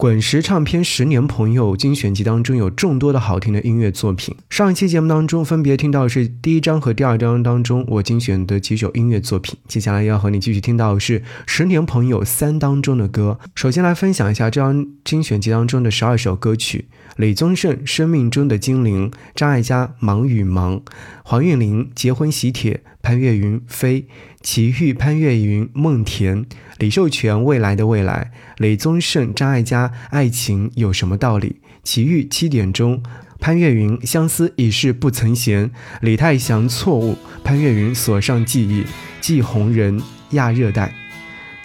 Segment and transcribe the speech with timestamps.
[0.00, 4.34] 滚石唱片《十年朋友》精选集当中有众多的好听的音乐作品。
[4.48, 9.58] 上一期节目当中分别听到是第一章和第二章当中我精选的几首音乐作品。
[9.68, 13.38] 接下来要和你继续听到的是《十年朋友三》当中的歌。
[13.54, 16.86] 首先来分享一下这张精选集当中的十二首歌曲：
[17.16, 20.78] 李宗盛《生命中的精灵》，张艾嘉《忙与忙》，
[21.22, 22.72] 黄韵玲《结婚喜帖》，
[23.02, 24.00] 潘越云《飞》。
[24.42, 26.46] 齐豫、潘越云、孟田、
[26.78, 31.56] 李寿全，未来的未来；李宗盛、张艾嘉，爱情有什么道理？
[31.84, 33.02] 齐豫七点钟，
[33.38, 38.84] 潘越云相思已是不曾闲，李泰祥错误，潘越云锁上记忆，
[39.20, 40.00] 季红人
[40.30, 40.94] 亚热带。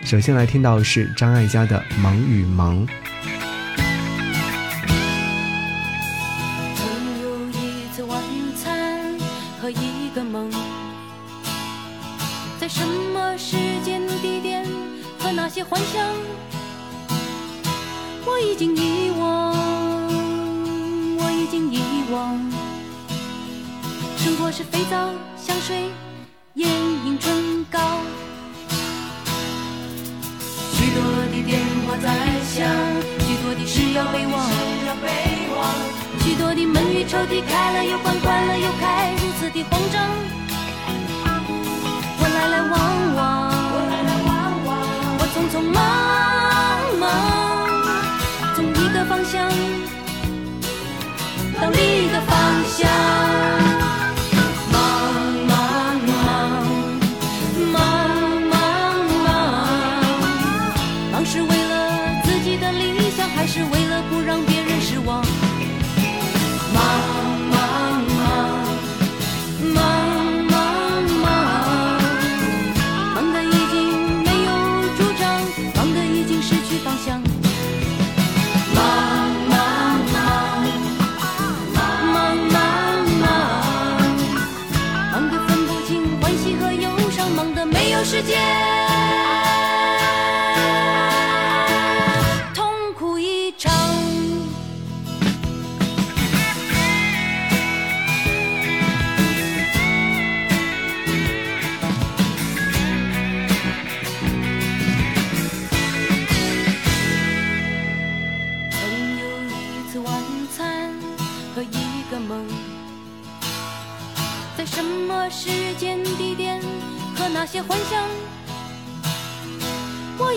[0.04, 2.86] 首先来听到是张艾嘉的《忙与忙》。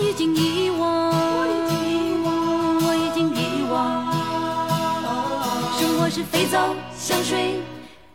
[0.01, 1.93] 已经遗忘，我已经遗
[2.23, 2.27] 忘。
[2.81, 3.37] 我已经遗
[3.69, 4.07] 忘
[5.77, 7.59] 生活是肥皂、香水、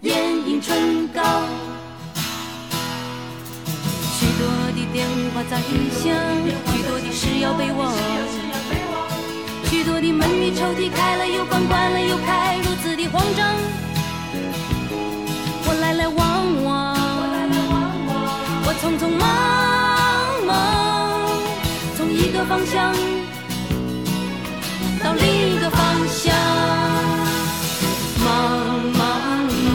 [0.01, 1.23] 眼影、唇膏，
[4.17, 5.61] 许多的电话在
[5.93, 6.03] 响，
[6.73, 7.93] 许多的事要备忘，
[9.65, 13.47] 许多的门与抽屉开了又关，关了又开，如此的慌张。
[15.67, 16.94] 我来来往往。
[22.47, 22.93] 方向
[25.03, 26.35] 到另一个方向，
[28.25, 28.29] 忙
[28.93, 29.03] 忙
[29.73, 29.75] 忙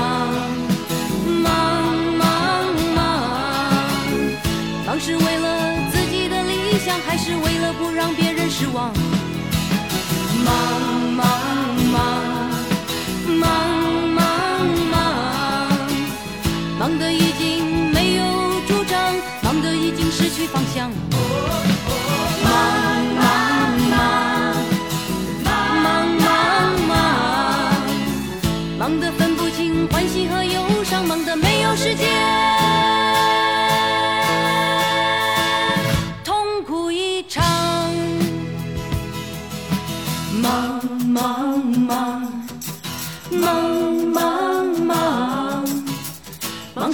[1.41, 1.47] 忙
[2.18, 2.28] 忙
[2.96, 2.97] 忙，
[4.85, 5.46] 忙是为了
[5.91, 8.91] 自己的理想，还是为了不让别人失望？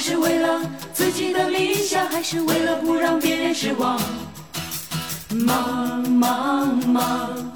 [0.07, 0.61] 是为了
[0.93, 3.99] 自己的理想，还是为了不让别人失望？
[5.31, 7.51] 忙忙忙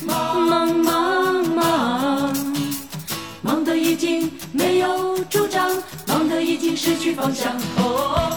[0.00, 2.36] 忙忙忙忙，
[3.42, 5.68] 忙得已经没有主张，
[6.06, 7.52] 忙得已经失去方向。
[7.78, 8.35] 哦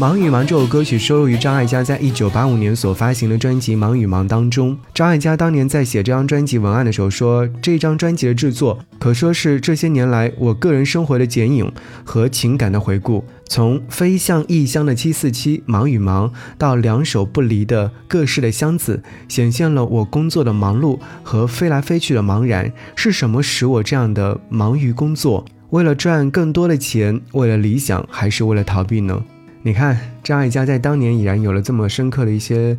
[0.00, 4.74] 忙与忙这首歌曲收录于张艾嘉在一九八五年所发行的专辑《忙与忙》当中。
[4.94, 11.70] 张艾嘉当年在写这张专辑文案的时候说：“这张专辑的制作可说是这些年来我个人生活的剪影
[12.02, 13.22] 和情感的回顾。
[13.46, 22.72] 从飞向异乡的七四七，忙与忙，到两手不离的各式的箱子，显现了我工作的忙碌和飞来飞去的茫然。
[22.96, 25.44] 是什么使我这样的忙于工作？
[25.68, 29.22] 为了赚更多的钱，为了理想，还是为了逃避呢？”
[29.62, 32.78] 你看，张艾嘉在当年已然有了这么深刻的一些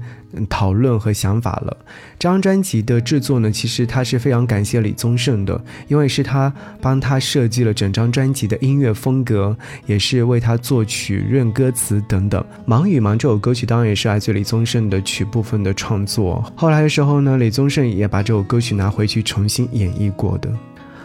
[0.49, 1.77] 讨论和想法了。
[2.17, 6.51] 这张专辑的制作呢，其实他是非常感谢李宗盛的，因为是他
[6.81, 9.55] 帮他设计了整张专辑的音乐风格，
[9.85, 12.41] 也是为他作曲、认歌词等等。
[12.65, 16.43] 《忙与忙》这首歌曲当然也是来自李宗盛的曲部分的创作。
[16.55, 20.51] 后来的时候呢，李宗盛也把这首歌曲拿回去重新演绎过的。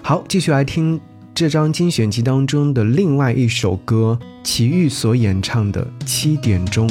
[0.01, 0.99] 好，继续来听。
[1.37, 6.89] 这张精选集当中的另外一首歌，齐豫所演唱的《七点钟》。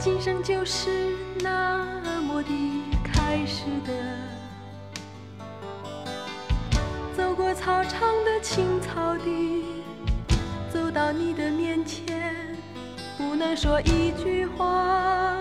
[0.00, 0.90] 今生就是
[1.40, 2.50] 那么的
[3.04, 4.07] 开始的。
[8.40, 9.64] 青草地，
[10.72, 12.56] 走到你的面前，
[13.16, 15.34] 不能说一句话。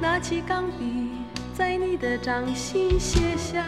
[0.00, 1.10] 拿起钢笔，
[1.54, 3.64] 在你的掌心写下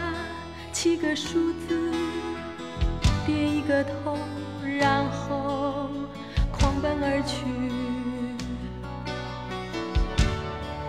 [0.71, 1.91] 七个数字，
[3.25, 4.17] 点一个头，
[4.63, 5.89] 然后
[6.51, 7.45] 狂奔而去。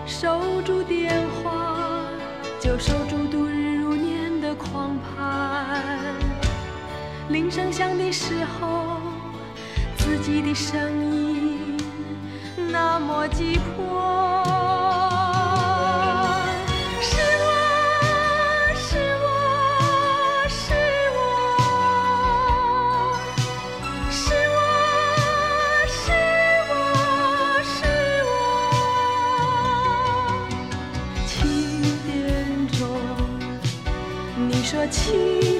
[0.05, 2.03] 守住电话，
[2.59, 3.26] 就守住
[7.29, 9.01] 铃声响的时候，
[9.97, 10.79] 自己的声
[11.13, 11.77] 音
[12.71, 14.43] 那么急迫。
[17.01, 17.51] 是，我
[18.75, 19.27] 是，我
[20.47, 20.73] 是，
[21.17, 21.19] 我
[24.09, 24.23] 是，
[24.55, 24.57] 我
[25.89, 26.07] 是，
[26.71, 26.71] 我
[27.61, 27.75] 是。
[28.23, 28.31] 我
[31.27, 31.27] 七
[32.05, 32.09] 点
[32.79, 32.79] 钟，
[34.47, 35.56] 你说七。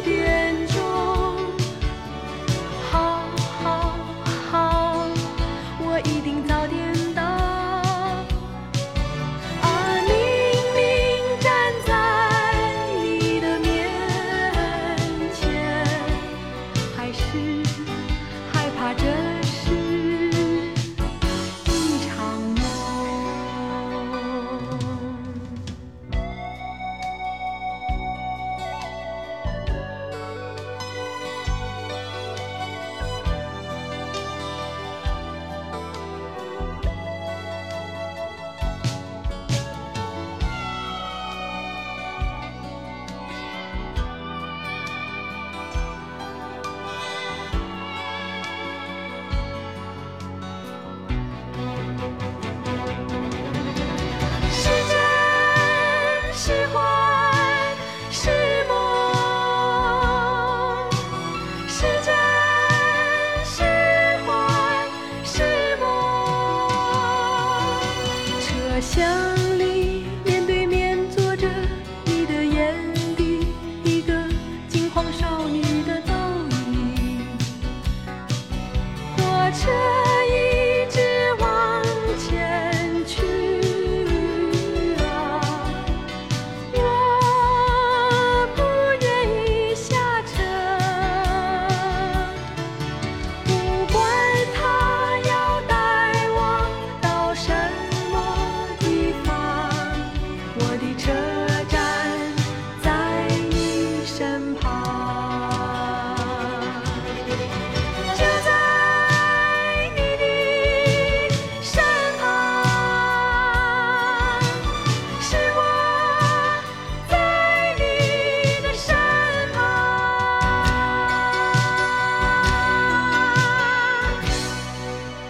[79.58, 79.87] Tr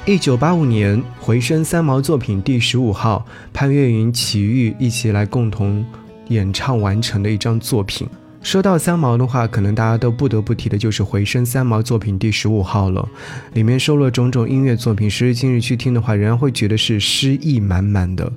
[0.08, 5.86] 一九八五年，回声三毛作品第十五号，潘越云、齐豫一起来共同
[6.30, 8.08] 演唱完成的一张作品。
[8.42, 13.06] 说到三毛的话，可能大家都不得不提的就是《回声》三毛作品第十五号了，
[13.54, 15.10] 里面收录了种种音乐作品。
[15.10, 18.32] 时至今日去听的话，仍然会觉得是诗意满满的。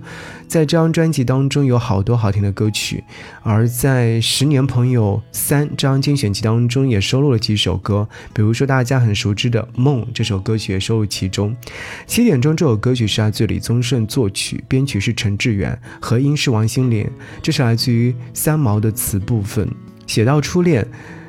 [0.48, 3.04] 在这张专辑当中有好多好听的歌曲，
[3.42, 11.54] 而在《十年朋友三》这张精选集当中也收录了几首歌，比如说大家很熟知的《梦》这首歌曲也收录其中。
[12.06, 17.08] 七点钟这首歌曲是来自李宗盛作曲，编曲是陈志远，和音是王心凌，
[17.40, 19.68] 这是来自于三毛的词部分。
[20.10, 20.84] 写到初恋，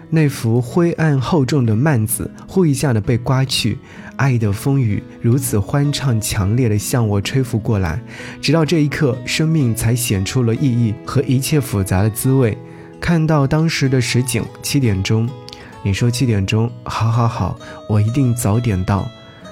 [0.10, 3.78] 那幅灰暗厚重的幔子，忽一下的被刮去，
[4.16, 8.02] 爱的风雨如此欢畅强烈的向我吹拂过来，
[8.42, 12.58] 直到这一刻，生命才显出了意义和一切复杂的滋味。
[13.00, 15.30] 看到当时的实景，七点钟，
[15.84, 17.56] 你说七点钟，好好好，
[17.88, 19.08] 我一定早点到。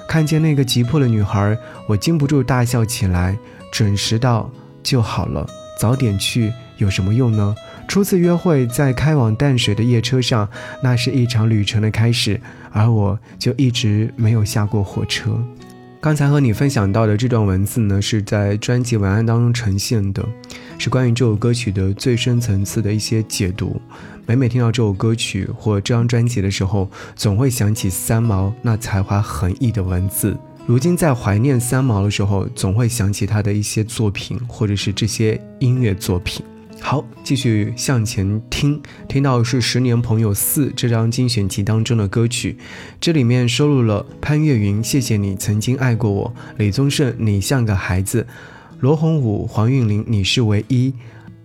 [0.08, 1.56] 看见那个急迫的女孩，
[1.86, 3.38] 我禁不住大笑起来。
[3.72, 4.50] 准时到
[4.82, 5.46] 就好了，
[5.78, 7.54] 早点去有什么用呢？
[7.90, 10.48] 初次约会在开往淡水的夜车上，
[10.80, 15.36] 那是一场旅程的开始，而我就一直没有下过火车。
[16.00, 20.24] 刚才和你分享到的这段文字呢，是在专辑文案当中呈现的，
[20.78, 23.82] 是关于这首歌曲的最深层次的一些解读。
[24.24, 30.38] 每每听到这首歌曲或这张专辑的时候，总会想起三毛那才华横溢的文字。
[30.64, 36.44] 如今在怀念三毛的时候，总会想起他的一些作品，或者是这些音乐作品。
[36.82, 42.56] 好，继续向前听，听到是《十年朋友四》这张精选集当中的歌曲，
[43.00, 48.22] 这里面收录了潘越云《谢谢你曾经爱过我》，李宗盛《你像个孩子》，
[48.80, 50.90] 罗红武、黄韵玲《你是唯一》，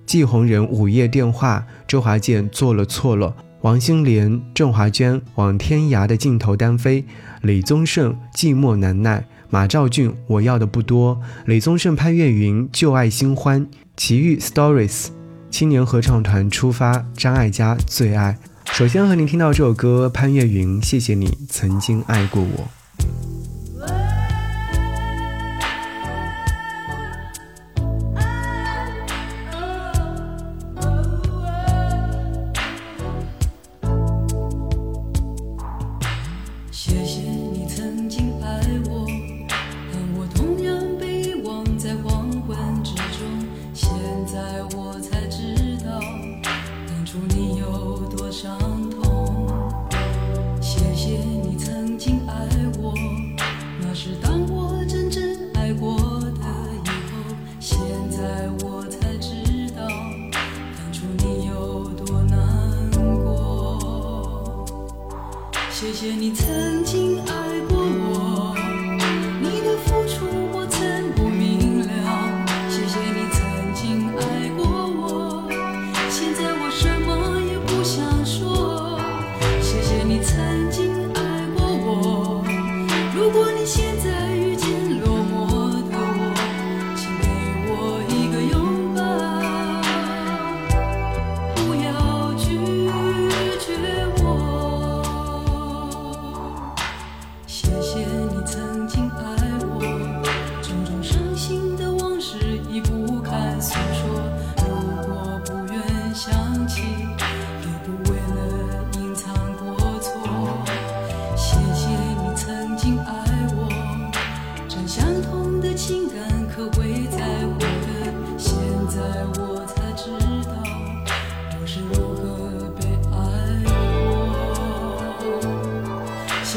[0.06, 3.27] 季红人《午夜电话》，周华健《做了错了》，
[3.62, 7.01] 王心莲、郑华娟《往天涯的尽头单飞》，
[7.42, 11.15] 李宗盛《寂寞难耐》，马兆骏《我要的不多》，
[11.46, 15.10] 李宗盛、潘越云《旧爱新欢》，奇遇 Stories。
[15.50, 18.38] 青年合唱团出发，张艾嘉最爱。
[18.74, 22.75] 首先和您听到这首歌，潘越云，谢谢你曾经爱过我。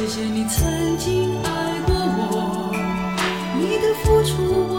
[0.08, 2.72] 谢谢你曾经爱过我，
[3.58, 4.77] 你的付出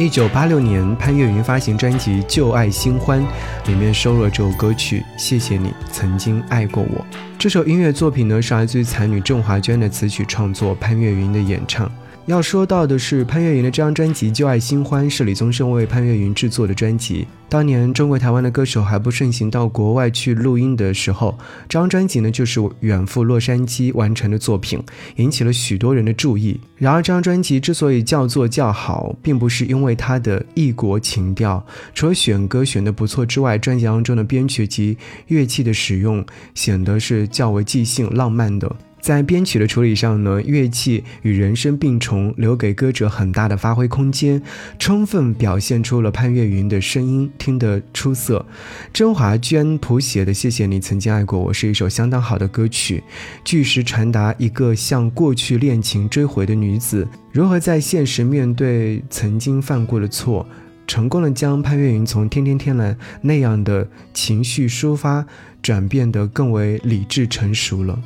[0.00, 3.20] 一九八六年，潘越云发行专辑《旧爱新欢》，
[3.68, 7.04] 里面收录了这首歌曲《谢谢你曾经爱过我》。
[7.38, 11.92] 这首音乐作品呢，是来自于才女郑华娟的词曲创作，潘越云的演唱。
[12.26, 17.26] 要说到的是，潘越云的这张专辑《旧爱新欢》是李宗盛为潘越云制作的专辑。
[17.48, 21.36] 当年中国台湾的歌手还不盛行到国外去录音的时候，
[21.68, 24.80] 这张专辑呢就是远赴洛杉矶完成的作品，
[25.16, 26.60] 引起了许多人的注意。
[26.76, 34.96] 然而，这张专辑之所以叫做叫好，并不是因为它的异国情调，除了选歌选得不错之外，专辑当中的编曲及
[35.26, 36.24] 乐器的使用
[36.54, 38.76] 显得是较为即兴浪漫的。
[39.00, 44.40] 在编曲的处理上呢，乐器与人声并重，留给歌者很大的发挥空间，
[44.78, 48.44] 充分表现出了潘越云的声音听得出色。
[48.92, 53.02] 甄华娟谱写的《谢谢你曾经爱过我》是一首相当好的歌曲，
[53.44, 60.46] 据实传达一个向过去恋情追回的女子如何在现实面对曾经犯过的错。
[60.86, 65.24] 成功的将潘越云从天天天蓝那样的情绪抒发，
[65.62, 67.96] 转变得更为理智成熟了。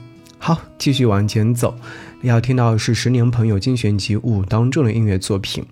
[0.47, 1.75] 好，继续往前走，
[2.21, 5.65] 要听到的是《十年朋友精选集五》当中的音乐作品。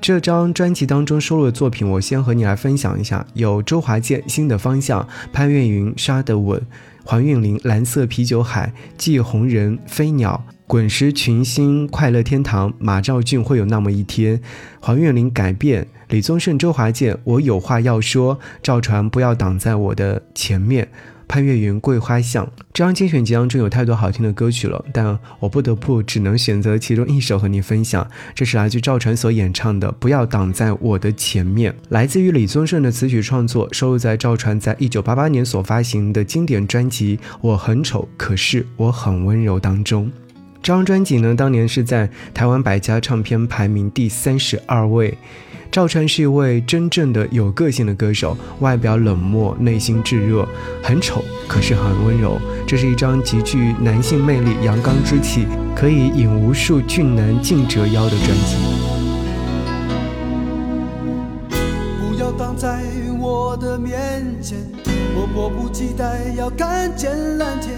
[0.00, 6.60] 这张专辑当中收录的作品，我先和你来分享一下，有周华健《新的方向》，潘越云《杀得稳》，
[7.04, 10.44] 黄韵玲《蓝色啤酒海》，季红人《飞鸟》。
[10.68, 14.40] 滚石群星快乐天堂，马兆骏会有那么一天，
[14.78, 20.88] 黄韵玲改变，李宗盛、周华健，我有话要说，赵传不要挡在我的前面。
[21.26, 28.06] 潘越云《桂花巷》这张精选集当中有太多好听的歌曲了，但我不得不只能选择其中一首和你分享。
[28.34, 40.10] 这是来自赵传所演唱的《不要挡在我的前面》，来自于李宗盛的词曲创作，收录在赵传在一九八八年所发行的经典专辑《我很丑，可是我很温柔》当中。
[40.62, 45.16] 这张专辑呢，当年是在台湾百家唱片排名第三十二位。
[45.74, 50.46] 赵传是一位真正的有个性的歌手，外表冷漠，内心炙热，
[50.80, 52.40] 很丑，可是很温柔。
[52.64, 58.56] 这是一张极具男性魅力、阳刚之气，可以引无数俊男竞折腰的专辑。
[61.98, 62.80] 不要挡在
[63.18, 64.56] 我的面前，
[65.16, 67.74] 我迫不及待要看见蓝天。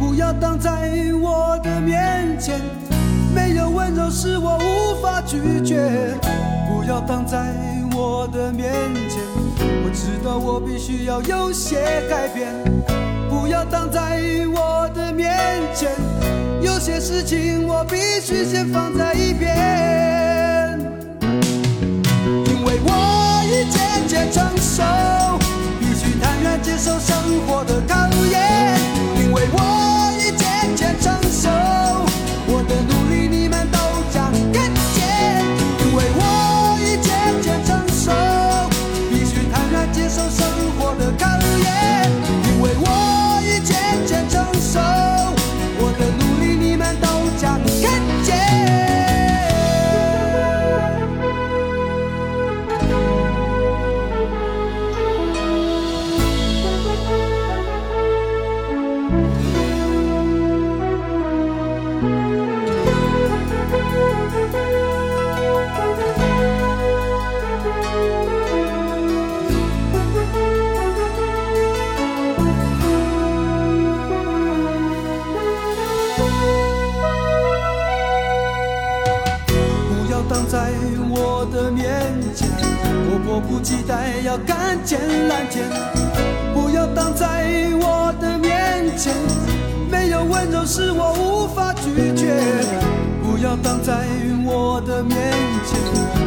[0.00, 2.58] 不要挡在我的面前，
[3.34, 6.14] 没有温柔是我无法拒绝。
[6.68, 7.54] 不要挡在
[7.94, 8.72] 我的面
[9.08, 9.20] 前，
[9.84, 11.76] 我知道我必须要有些
[12.08, 12.48] 改变。
[13.28, 14.20] 不要挡在
[14.52, 15.36] 我的面
[15.74, 15.90] 前，
[16.60, 20.78] 有些事情我必须先放在一边。
[22.46, 24.82] 因为我已渐渐成熟，
[25.80, 28.76] 必须坦然接受生活的考验。
[29.16, 29.71] 因为我
[83.32, 85.64] 迫不及待要看见蓝天
[86.52, 87.46] 不要挡在
[87.80, 89.14] 我的面前
[89.90, 92.36] 没有温柔是我无法拒绝。
[93.22, 94.06] 不要挡在
[94.44, 95.16] 我的面
[95.64, 95.80] 前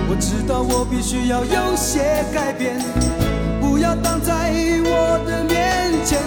[0.10, 2.80] 我知道我必须要有些改变。
[3.62, 4.52] 不要挡在
[4.84, 6.20] 我的面前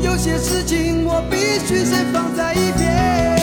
[0.00, 3.35] 有些事情我必须先放在一边。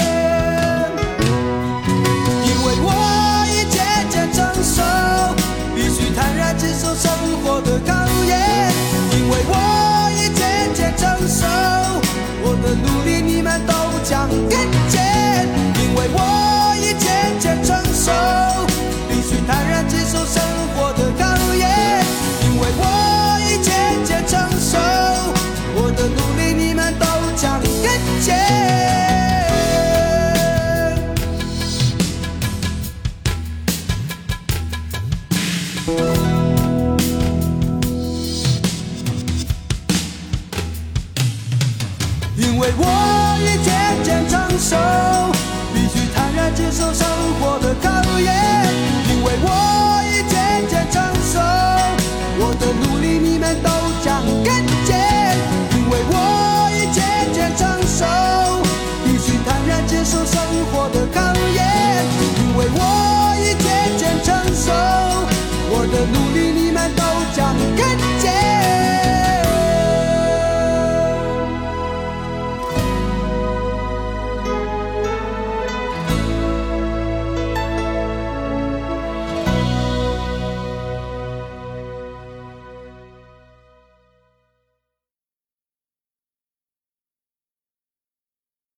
[6.84, 7.10] 受生
[7.42, 7.94] 活的考
[8.28, 8.74] 验。
[9.16, 11.46] 因为我已渐渐成熟
[12.44, 15.48] 我的努力你们都将看见
[15.80, 16.43] 因为我